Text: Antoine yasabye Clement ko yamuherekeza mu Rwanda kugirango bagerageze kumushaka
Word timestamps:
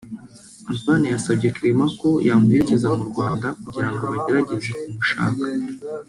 Antoine 0.71 1.07
yasabye 1.15 1.47
Clement 1.55 1.91
ko 2.01 2.09
yamuherekeza 2.27 2.87
mu 2.97 3.05
Rwanda 3.11 3.47
kugirango 3.63 4.03
bagerageze 4.13 4.69
kumushaka 4.79 5.41